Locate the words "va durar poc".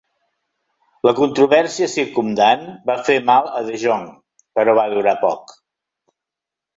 4.81-5.55